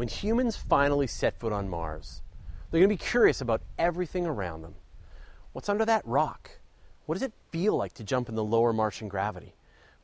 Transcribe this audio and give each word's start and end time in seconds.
When 0.00 0.08
humans 0.08 0.56
finally 0.56 1.06
set 1.06 1.38
foot 1.38 1.52
on 1.52 1.68
Mars, 1.68 2.22
they're 2.70 2.80
going 2.80 2.88
to 2.88 3.04
be 3.04 3.10
curious 3.10 3.42
about 3.42 3.60
everything 3.78 4.24
around 4.24 4.62
them. 4.62 4.76
What's 5.52 5.68
under 5.68 5.84
that 5.84 6.06
rock? 6.06 6.52
What 7.04 7.16
does 7.16 7.22
it 7.22 7.34
feel 7.50 7.76
like 7.76 7.92
to 7.96 8.02
jump 8.02 8.30
in 8.30 8.34
the 8.34 8.42
lower 8.42 8.72
Martian 8.72 9.08
gravity? 9.08 9.52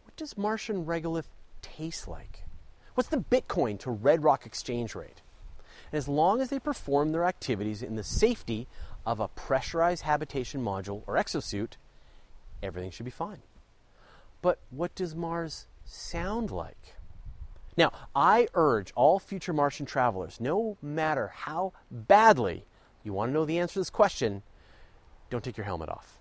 What 0.04 0.14
does 0.14 0.36
Martian 0.36 0.84
regolith 0.84 1.28
taste 1.62 2.06
like? 2.06 2.44
What's 2.92 3.08
the 3.08 3.16
Bitcoin 3.16 3.80
to 3.80 3.90
Red 3.90 4.22
Rock 4.22 4.44
exchange 4.44 4.94
rate? 4.94 5.22
And 5.90 5.96
as 5.96 6.08
long 6.08 6.42
as 6.42 6.50
they 6.50 6.58
perform 6.58 7.12
their 7.12 7.24
activities 7.24 7.82
in 7.82 7.96
the 7.96 8.04
safety 8.04 8.68
of 9.06 9.18
a 9.18 9.28
pressurized 9.28 10.02
habitation 10.02 10.62
module 10.62 11.04
or 11.06 11.14
exosuit, 11.14 11.78
everything 12.62 12.90
should 12.90 13.06
be 13.06 13.10
fine. 13.10 13.40
But 14.42 14.58
what 14.68 14.94
does 14.94 15.14
Mars 15.14 15.66
sound 15.86 16.50
like? 16.50 16.96
Now, 17.76 17.92
I 18.14 18.48
urge 18.54 18.92
all 18.94 19.18
future 19.18 19.52
Martian 19.52 19.86
travelers, 19.86 20.40
no 20.40 20.76
matter 20.80 21.32
how 21.34 21.72
badly 21.90 22.64
you 23.04 23.12
want 23.12 23.30
to 23.30 23.34
know 23.34 23.44
the 23.44 23.58
answer 23.58 23.74
to 23.74 23.80
this 23.80 23.90
question, 23.90 24.42
don't 25.30 25.44
take 25.44 25.56
your 25.56 25.66
helmet 25.66 25.88
off. 25.88 26.18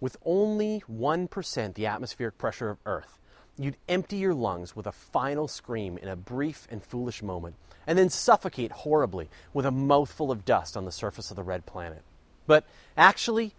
With 0.00 0.16
only 0.24 0.82
1% 0.90 1.74
the 1.74 1.86
atmospheric 1.86 2.38
pressure 2.38 2.70
of 2.70 2.78
Earth, 2.84 3.18
you'd 3.56 3.76
empty 3.88 4.16
your 4.16 4.34
lungs 4.34 4.74
with 4.74 4.86
a 4.86 4.92
final 4.92 5.46
scream 5.46 5.96
in 5.96 6.08
a 6.08 6.16
brief 6.16 6.66
and 6.70 6.82
foolish 6.82 7.22
moment, 7.22 7.54
and 7.86 7.96
then 7.96 8.10
suffocate 8.10 8.72
horribly 8.72 9.28
with 9.52 9.64
a 9.64 9.70
mouthful 9.70 10.32
of 10.32 10.44
dust 10.44 10.76
on 10.76 10.84
the 10.84 10.92
surface 10.92 11.30
of 11.30 11.36
the 11.36 11.42
red 11.42 11.64
planet. 11.66 12.02
But 12.46 12.64
actually, 12.96 13.54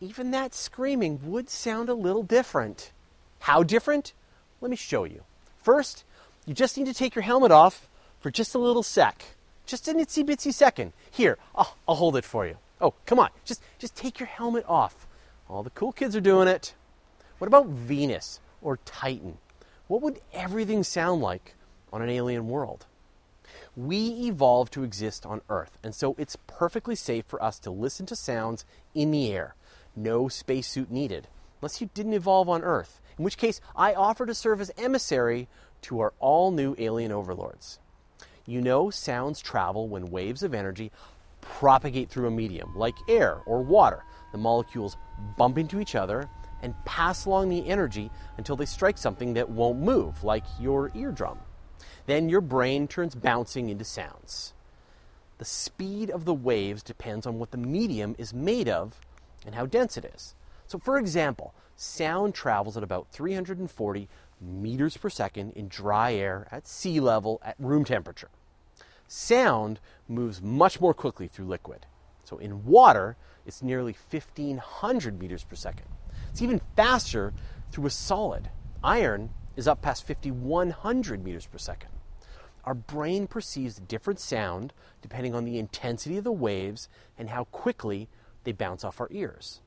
even 0.00 0.30
that 0.30 0.54
screaming 0.54 1.20
would 1.24 1.50
sound 1.50 1.88
a 1.88 1.94
little 1.94 2.22
different. 2.22 2.92
How 3.40 3.62
different? 3.62 4.12
Let 4.60 4.70
me 4.70 4.76
show 4.76 5.04
you. 5.04 5.24
First, 5.58 6.04
you 6.46 6.54
just 6.54 6.76
need 6.76 6.86
to 6.86 6.94
take 6.94 7.14
your 7.14 7.22
helmet 7.22 7.52
off 7.52 7.88
for 8.20 8.30
just 8.30 8.54
a 8.54 8.58
little 8.58 8.82
sec. 8.82 9.24
Just 9.66 9.88
an 9.88 9.98
itsy 9.98 10.24
bitsy 10.24 10.52
second. 10.52 10.92
Here, 11.10 11.38
I'll, 11.54 11.76
I'll 11.86 11.94
hold 11.94 12.16
it 12.16 12.24
for 12.24 12.46
you. 12.46 12.56
Oh, 12.80 12.94
come 13.06 13.18
on. 13.18 13.30
Just, 13.44 13.62
just 13.78 13.94
take 13.94 14.18
your 14.18 14.26
helmet 14.26 14.64
off. 14.66 15.06
All 15.48 15.62
the 15.62 15.70
cool 15.70 15.92
kids 15.92 16.16
are 16.16 16.20
doing 16.20 16.48
it. 16.48 16.74
What 17.38 17.48
about 17.48 17.66
Venus 17.66 18.40
or 18.62 18.78
Titan? 18.84 19.38
What 19.86 20.02
would 20.02 20.20
everything 20.32 20.82
sound 20.82 21.22
like 21.22 21.54
on 21.92 22.02
an 22.02 22.08
alien 22.08 22.48
world? 22.48 22.86
We 23.76 24.26
evolved 24.26 24.72
to 24.74 24.84
exist 24.84 25.24
on 25.26 25.40
Earth, 25.48 25.78
and 25.82 25.94
so 25.94 26.14
it's 26.18 26.36
perfectly 26.46 26.94
safe 26.94 27.24
for 27.26 27.42
us 27.42 27.58
to 27.60 27.70
listen 27.70 28.06
to 28.06 28.16
sounds 28.16 28.64
in 28.94 29.10
the 29.10 29.32
air. 29.32 29.54
No 29.96 30.28
spacesuit 30.28 30.90
needed, 30.90 31.28
unless 31.60 31.80
you 31.80 31.90
didn't 31.94 32.14
evolve 32.14 32.48
on 32.48 32.62
Earth, 32.62 33.00
in 33.18 33.24
which 33.24 33.38
case 33.38 33.60
I 33.74 33.94
offer 33.94 34.26
to 34.26 34.34
serve 34.34 34.60
as 34.60 34.70
emissary 34.76 35.48
to 35.82 36.00
our 36.00 36.12
all 36.18 36.50
new 36.50 36.74
alien 36.78 37.12
overlords. 37.12 37.78
You 38.46 38.60
know, 38.60 38.90
sounds 38.90 39.40
travel 39.40 39.88
when 39.88 40.06
waves 40.06 40.42
of 40.42 40.54
energy 40.54 40.90
propagate 41.40 42.10
through 42.10 42.26
a 42.26 42.30
medium, 42.30 42.76
like 42.76 42.96
air 43.08 43.40
or 43.46 43.62
water. 43.62 44.04
The 44.32 44.38
molecules 44.38 44.96
bump 45.36 45.58
into 45.58 45.80
each 45.80 45.94
other 45.94 46.28
and 46.62 46.74
pass 46.84 47.24
along 47.24 47.48
the 47.48 47.68
energy 47.68 48.10
until 48.36 48.56
they 48.56 48.66
strike 48.66 48.98
something 48.98 49.34
that 49.34 49.48
won't 49.48 49.78
move, 49.78 50.22
like 50.24 50.44
your 50.58 50.90
eardrum. 50.94 51.38
Then 52.06 52.28
your 52.28 52.40
brain 52.40 52.88
turns 52.88 53.14
bouncing 53.14 53.70
into 53.70 53.84
sounds. 53.84 54.52
The 55.38 55.44
speed 55.44 56.10
of 56.10 56.24
the 56.24 56.34
waves 56.34 56.82
depends 56.82 57.26
on 57.26 57.38
what 57.38 57.50
the 57.50 57.56
medium 57.56 58.14
is 58.18 58.34
made 58.34 58.68
of 58.68 59.00
and 59.46 59.54
how 59.54 59.66
dense 59.66 59.96
it 59.96 60.04
is. 60.04 60.34
So, 60.66 60.78
for 60.78 60.98
example, 60.98 61.54
sound 61.76 62.34
travels 62.34 62.76
at 62.76 62.82
about 62.82 63.10
340 63.10 64.08
meters 64.40 64.96
per 64.96 65.10
second 65.10 65.52
in 65.52 65.68
dry 65.68 66.14
air 66.14 66.48
at 66.50 66.66
sea 66.66 67.00
level 67.00 67.40
at 67.44 67.56
room 67.58 67.84
temperature. 67.84 68.30
Sound 69.06 69.80
moves 70.08 70.40
much 70.40 70.80
more 70.80 70.94
quickly 70.94 71.28
through 71.28 71.46
liquid. 71.46 71.86
So, 72.24 72.38
in 72.38 72.64
water, 72.64 73.16
it's 73.44 73.62
nearly 73.62 73.94
1500 74.10 75.18
meters 75.18 75.44
per 75.44 75.56
second. 75.56 75.86
It's 76.30 76.42
even 76.42 76.60
faster 76.76 77.32
through 77.72 77.86
a 77.86 77.90
solid. 77.90 78.50
Iron 78.84 79.30
is 79.56 79.66
up 79.66 79.82
past 79.82 80.06
5100 80.06 81.24
meters 81.24 81.46
per 81.46 81.58
second. 81.58 81.90
Our 82.64 82.74
brain 82.74 83.26
perceives 83.26 83.76
different 83.76 84.20
sound 84.20 84.72
depending 85.02 85.34
on 85.34 85.44
the 85.44 85.58
intensity 85.58 86.18
of 86.18 86.24
the 86.24 86.32
waves 86.32 86.88
and 87.18 87.30
how 87.30 87.44
quickly 87.44 88.08
they 88.44 88.52
bounce 88.52 88.84
off 88.84 89.00
our 89.00 89.08
ears. 89.10 89.60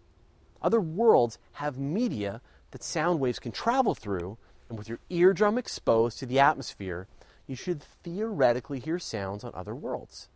Other 0.61 0.79
worlds 0.79 1.37
have 1.53 1.77
media 1.77 2.41
that 2.71 2.83
sound 2.83 3.19
waves 3.19 3.39
can 3.39 3.51
travel 3.51 3.93
through, 3.93 4.37
and 4.69 4.77
with 4.77 4.89
your 4.89 4.99
eardrum 5.09 5.57
exposed 5.57 6.19
to 6.19 6.25
the 6.25 6.39
atmosphere, 6.39 7.07
you 7.47 7.55
should 7.55 7.81
theoretically 7.81 8.79
hear 8.79 8.99
sounds 8.99 9.43
on 9.43 9.51
other 9.53 9.75
worlds. 9.75 10.29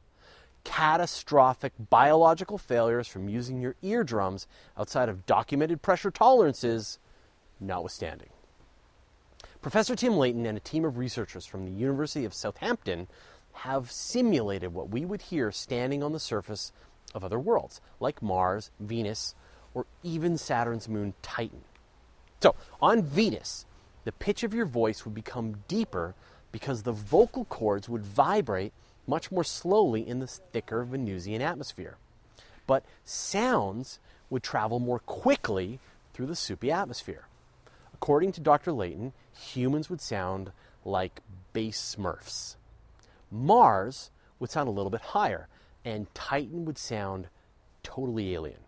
Catastrophic 0.63 1.73
biological 1.89 2.57
failures 2.57 3.07
from 3.07 3.29
using 3.29 3.61
your 3.61 3.75
eardrums 3.81 4.47
outside 4.77 5.07
of 5.07 5.25
documented 5.25 5.81
pressure 5.81 6.11
tolerances 6.11 6.99
notwithstanding. 7.59 8.29
Professor 9.61 9.95
Tim 9.95 10.17
Leighton 10.17 10.45
and 10.45 10.57
a 10.57 10.61
team 10.61 10.85
of 10.85 10.97
researchers 10.97 11.45
from 11.45 11.65
the 11.65 11.71
University 11.71 12.25
of 12.25 12.33
Southampton 12.33 13.07
have 13.53 13.91
simulated 13.91 14.73
what 14.73 14.89
we 14.89 15.03
would 15.05 15.23
hear 15.23 15.51
standing 15.51 16.03
on 16.03 16.11
the 16.11 16.19
surface 16.19 16.71
of 17.15 17.23
other 17.23 17.39
worlds, 17.39 17.81
like 17.99 18.21
Mars, 18.21 18.71
Venus, 18.79 19.33
or 19.73 19.85
even 20.03 20.37
Saturn's 20.37 20.87
moon 20.87 21.13
Titan. 21.21 21.61
So, 22.41 22.55
on 22.81 23.01
Venus, 23.01 23.65
the 24.07 24.13
pitch 24.13 24.41
of 24.41 24.53
your 24.53 24.65
voice 24.65 25.03
would 25.03 25.13
become 25.13 25.63
deeper 25.67 26.15
because 26.53 26.83
the 26.83 26.93
vocal 26.93 27.43
cords 27.43 27.89
would 27.89 28.05
vibrate 28.05 28.71
much 29.05 29.33
more 29.33 29.43
slowly 29.43 30.07
in 30.07 30.19
the 30.19 30.27
thicker 30.27 30.85
Venusian 30.85 31.41
atmosphere. 31.41 31.97
But 32.65 32.85
sounds 33.03 33.99
would 34.29 34.43
travel 34.43 34.79
more 34.79 34.99
quickly 34.99 35.81
through 36.13 36.27
the 36.27 36.37
soupy 36.37 36.71
atmosphere. 36.71 37.27
According 37.93 38.31
to 38.31 38.39
Dr. 38.39 38.71
Leighton, 38.71 39.11
humans 39.37 39.89
would 39.89 39.99
sound 39.99 40.53
like 40.85 41.19
bass 41.51 41.97
smurfs. 41.97 42.55
Mars 43.29 44.09
would 44.39 44.49
sound 44.49 44.69
a 44.69 44.71
little 44.71 44.89
bit 44.89 45.01
higher, 45.01 45.49
and 45.83 46.13
Titan 46.13 46.63
would 46.63 46.77
sound 46.77 47.27
totally 47.83 48.33
alien. 48.33 48.61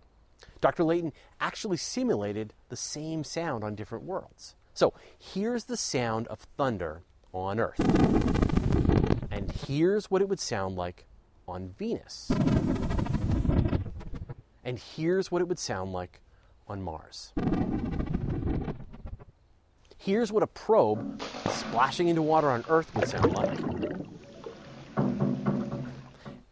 Dr. 0.59 0.83
Leighton 0.83 1.13
actually 1.39 1.77
simulated 1.77 2.53
the 2.67 2.75
same 2.75 3.23
sound 3.23 3.63
on 3.63 3.75
different 3.75 4.03
worlds. 4.03 4.56
So 4.79 4.94
here's 5.19 5.66
the 5.66 5.75
sound 5.75 6.28
of 6.28 6.40
thunder 6.56 7.01
on 7.34 7.59
Earth. 7.59 7.81
And 9.29 9.51
here's 9.51 10.09
what 10.09 10.22
it 10.22 10.29
would 10.29 10.40
sound 10.40 10.78
like 10.78 11.06
on 11.50 11.75
Venus. 11.78 12.31
And 14.63 14.79
here's 14.79 15.29
what 15.29 15.41
it 15.41 15.50
would 15.50 15.59
sound 15.59 15.91
like 15.91 16.22
on 16.69 16.81
Mars. 16.81 17.34
Here's 19.97 20.31
what 20.31 20.44
a 20.44 20.47
probe 20.47 21.22
splashing 21.50 22.07
into 22.07 22.22
water 22.22 22.50
on 22.50 22.63
Earth 22.69 22.95
would 22.95 23.09
sound 23.09 23.34
like. 23.34 23.59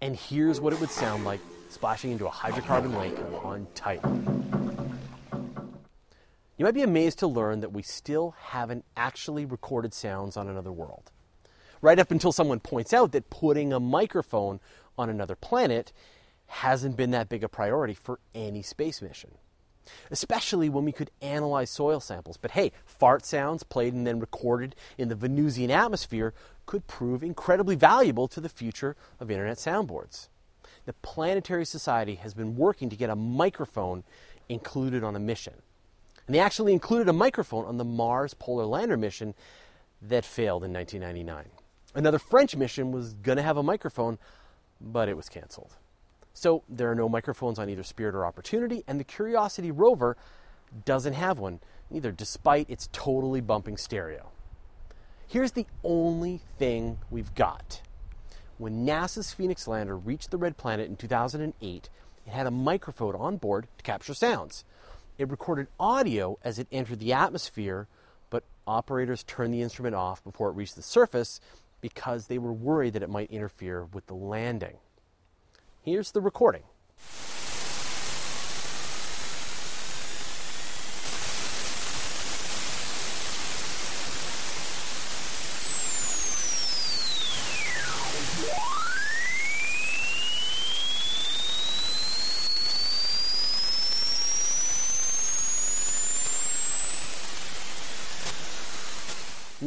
And 0.01 0.17
here's 0.17 0.59
what 0.59 0.73
it 0.73 0.81
would 0.81 0.91
sound 0.91 1.23
like 1.23 1.39
splashing 1.69 2.11
into 2.11 2.27
a 2.27 2.31
hydrocarbon 2.31 2.99
lake 2.99 3.17
on 3.45 3.67
Titan. 3.73 4.66
You 6.57 6.65
might 6.65 6.73
be 6.73 6.81
amazed 6.81 7.19
to 7.19 7.27
learn 7.27 7.59
that 7.59 7.71
we 7.71 7.83
still 7.83 8.35
haven't 8.37 8.83
actually 8.95 9.45
recorded 9.45 9.93
sounds 9.93 10.35
on 10.35 10.47
another 10.47 10.71
world. 10.71 11.11
Right 11.81 11.99
up 11.99 12.09
until 12.09 12.31
someone 12.31 12.59
points 12.59 12.93
out 12.93 13.11
that 13.11 13.29
putting 13.29 13.71
a 13.71 13.79
microphone 13.79 14.59
on 14.97 15.09
another 15.09 15.35
planet 15.35 15.93
hasn't 16.47 16.97
been 16.97 17.11
that 17.11 17.29
big 17.29 17.43
a 17.43 17.49
priority 17.49 17.93
for 17.93 18.19
any 18.33 18.63
space 18.63 19.01
mission 19.01 19.31
especially 20.11 20.69
when 20.69 20.85
we 20.85 20.91
could 20.91 21.11
analyze 21.21 21.69
soil 21.69 21.99
samples. 21.99 22.37
But 22.37 22.51
hey, 22.51 22.71
fart 22.85 23.25
sounds 23.25 23.63
played 23.63 23.93
and 23.93 24.05
then 24.05 24.19
recorded 24.19 24.75
in 24.97 25.09
the 25.09 25.15
Venusian 25.15 25.71
atmosphere 25.71 26.33
could 26.65 26.87
prove 26.87 27.23
incredibly 27.23 27.75
valuable 27.75 28.27
to 28.29 28.41
the 28.41 28.49
future 28.49 28.95
of 29.19 29.31
internet 29.31 29.57
soundboards. 29.57 30.27
The 30.85 30.93
Planetary 30.93 31.65
Society 31.65 32.15
has 32.15 32.33
been 32.33 32.55
working 32.55 32.89
to 32.89 32.95
get 32.95 33.09
a 33.09 33.15
microphone 33.15 34.03
included 34.49 35.03
on 35.03 35.15
a 35.15 35.19
mission. 35.19 35.61
And 36.27 36.35
they 36.35 36.39
actually 36.39 36.73
included 36.73 37.07
a 37.07 37.13
microphone 37.13 37.65
on 37.65 37.77
the 37.77 37.85
Mars 37.85 38.33
Polar 38.33 38.65
Lander 38.65 38.97
mission 38.97 39.33
that 40.01 40.25
failed 40.25 40.63
in 40.63 40.73
1999. 40.73 41.45
Another 41.95 42.19
French 42.19 42.55
mission 42.55 42.91
was 42.91 43.13
going 43.13 43.37
to 43.37 43.41
have 43.41 43.57
a 43.57 43.63
microphone, 43.63 44.19
but 44.79 45.09
it 45.09 45.15
was 45.15 45.29
canceled. 45.29 45.77
So 46.33 46.63
there 46.69 46.91
are 46.91 46.95
no 46.95 47.09
microphones 47.09 47.57
on 47.57 47.69
either 47.69 47.81
Spirit 47.81 48.13
or 48.13 48.25
Opportunity, 48.25 48.83
and 48.87 48.99
the 48.99 49.03
Curiosity 49.03 49.71
rover 49.71 50.17
doesn't 50.85 51.13
have 51.13 51.39
one 51.39 51.61
either, 51.91 52.11
despite 52.11 52.69
its 52.69 52.89
totally 52.91 53.41
bumping 53.41 53.77
stereo. 53.77 54.29
Here's 55.27 55.53
the 55.53 55.65
only 55.83 56.41
thing 56.59 56.99
we've 57.09 57.33
got. 57.33 57.81
When 58.57 58.85
NASA's 58.85 59.33
Phoenix 59.33 59.67
lander 59.67 59.97
reached 59.97 60.31
the 60.31 60.37
red 60.37 60.57
planet 60.57 60.89
in 60.89 60.95
2008, 60.95 61.89
it 62.25 62.29
had 62.29 62.47
a 62.47 62.51
microphone 62.51 63.15
on 63.15 63.37
board 63.37 63.67
to 63.77 63.83
capture 63.83 64.13
sounds. 64.13 64.63
It 65.17 65.29
recorded 65.29 65.67
audio 65.79 66.37
as 66.43 66.59
it 66.59 66.67
entered 66.71 66.99
the 66.99 67.13
atmosphere, 67.13 67.87
but 68.29 68.43
operators 68.67 69.23
turned 69.23 69.53
the 69.53 69.61
instrument 69.61 69.95
off 69.95 70.23
before 70.23 70.49
it 70.49 70.53
reached 70.53 70.75
the 70.75 70.83
surface 70.83 71.39
because 71.81 72.27
they 72.27 72.37
were 72.37 72.53
worried 72.53 72.93
that 72.93 73.03
it 73.03 73.09
might 73.09 73.31
interfere 73.31 73.85
with 73.85 74.07
the 74.07 74.13
landing. 74.13 74.77
Here's 75.81 76.11
the 76.11 76.21
recording. 76.21 76.63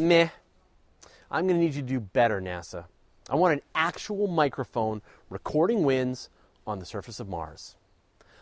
Meh. 0.00 0.28
I'm 1.30 1.46
going 1.46 1.60
to 1.60 1.64
need 1.64 1.74
you 1.74 1.82
to 1.82 1.88
do 1.88 2.00
better, 2.00 2.40
NASA. 2.40 2.86
I 3.28 3.36
want 3.36 3.54
an 3.54 3.62
actual 3.74 4.26
microphone 4.26 5.02
recording 5.28 5.84
winds 5.84 6.28
on 6.66 6.78
the 6.78 6.86
surface 6.86 7.20
of 7.20 7.28
Mars. 7.28 7.76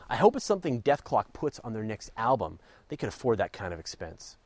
I 0.08 0.16
hope 0.16 0.36
it's 0.36 0.44
something 0.44 0.80
Dethklok 0.80 1.32
puts 1.32 1.58
on 1.60 1.74
their 1.74 1.82
next 1.82 2.10
album. 2.16 2.60
They 2.88 2.96
could 2.96 3.10
afford 3.10 3.38
that 3.38 3.52
kind 3.52 3.74
of 3.74 3.80
expense. 3.80 4.36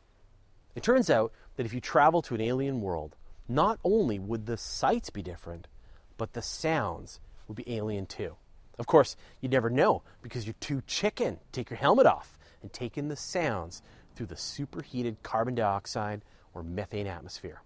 It 0.74 0.82
turns 0.82 1.10
out 1.10 1.32
that 1.56 1.66
if 1.66 1.74
you 1.74 1.80
travel 1.80 2.22
to 2.22 2.34
an 2.34 2.40
alien 2.40 2.80
world, 2.80 3.14
not 3.48 3.78
only 3.84 4.18
would 4.18 4.46
the 4.46 4.56
sights 4.56 5.10
be 5.10 5.22
different, 5.22 5.68
but 6.16 6.32
the 6.32 6.42
sounds 6.42 7.20
would 7.46 7.56
be 7.56 7.76
alien 7.76 8.06
too. 8.06 8.36
Of 8.78 8.86
course, 8.86 9.16
you'd 9.40 9.52
never 9.52 9.70
know 9.70 10.02
because 10.22 10.46
you're 10.46 10.54
too 10.58 10.82
chicken. 10.86 11.38
Take 11.52 11.70
your 11.70 11.78
helmet 11.78 12.06
off 12.06 12.38
and 12.62 12.72
take 12.72 12.96
in 12.96 13.08
the 13.08 13.16
sounds 13.16 13.82
through 14.14 14.26
the 14.26 14.36
superheated 14.36 15.22
carbon 15.22 15.54
dioxide 15.54 16.22
or 16.54 16.62
methane 16.62 17.06
atmosphere. 17.06 17.62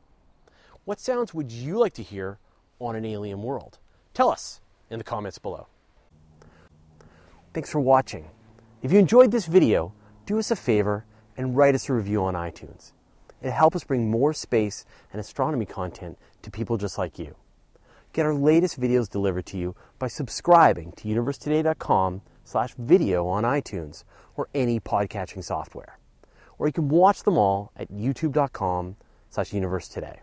What 0.84 1.00
sounds 1.00 1.34
would 1.34 1.50
you 1.50 1.78
like 1.78 1.94
to 1.94 2.02
hear 2.02 2.38
on 2.78 2.94
an 2.94 3.04
alien 3.04 3.42
world? 3.42 3.78
Tell 4.14 4.30
us 4.30 4.60
in 4.90 4.98
the 4.98 5.04
comments 5.04 5.38
below. 5.38 5.66
Thanks 7.52 7.70
for 7.70 7.80
watching. 7.80 8.30
If 8.82 8.92
you 8.92 8.98
enjoyed 8.98 9.30
this 9.30 9.46
video, 9.46 9.92
do 10.26 10.38
us 10.38 10.50
a 10.50 10.56
favor 10.56 11.04
and 11.36 11.56
write 11.56 11.74
us 11.74 11.88
a 11.88 11.94
review 11.94 12.22
on 12.22 12.34
iTunes. 12.34 12.92
It 13.42 13.50
helps 13.50 13.76
us 13.76 13.84
bring 13.84 14.10
more 14.10 14.32
space 14.32 14.84
and 15.12 15.20
astronomy 15.20 15.66
content 15.66 16.18
to 16.42 16.50
people 16.50 16.76
just 16.76 16.98
like 16.98 17.18
you. 17.18 17.34
Get 18.12 18.24
our 18.24 18.34
latest 18.34 18.80
videos 18.80 19.10
delivered 19.10 19.46
to 19.46 19.58
you 19.58 19.74
by 19.98 20.08
subscribing 20.08 20.92
to 20.92 21.08
universetoday.com 21.08 22.22
slash 22.44 22.74
video 22.78 23.26
on 23.26 23.44
iTunes 23.44 24.04
or 24.36 24.48
any 24.54 24.80
podcatching 24.80 25.44
software 25.44 25.98
or 26.58 26.66
you 26.66 26.72
can 26.72 26.88
watch 26.88 27.22
them 27.22 27.36
all 27.36 27.72
at 27.76 27.90
youtube.com 27.90 28.96
slash 29.30 29.50
universetoday. 29.50 30.18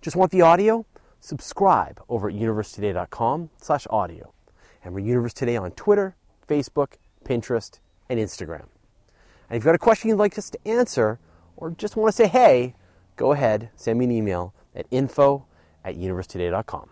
Just 0.00 0.16
want 0.16 0.30
the 0.30 0.42
audio? 0.42 0.86
Subscribe 1.20 2.00
over 2.08 2.28
at 2.28 2.34
universetoday.com 2.34 3.50
slash 3.60 3.86
audio. 3.90 4.32
And 4.84 4.94
we're 4.94 5.00
Universe 5.00 5.32
Today 5.32 5.56
on 5.56 5.72
Twitter, 5.72 6.14
Facebook, 6.46 6.94
Pinterest, 7.24 7.80
and 8.08 8.20
Instagram. 8.20 8.66
And 9.48 9.50
if 9.50 9.54
you've 9.54 9.64
got 9.64 9.74
a 9.74 9.78
question 9.78 10.10
you'd 10.10 10.16
like 10.16 10.38
us 10.38 10.50
to 10.50 10.68
answer, 10.68 11.18
or 11.56 11.70
just 11.70 11.96
want 11.96 12.08
to 12.08 12.16
say 12.16 12.28
hey, 12.28 12.74
go 13.16 13.32
ahead, 13.32 13.70
send 13.74 13.98
me 13.98 14.04
an 14.04 14.12
email 14.12 14.54
at 14.74 14.86
info 14.90 15.46
at 15.84 15.96
universetoday.com. 15.96 16.90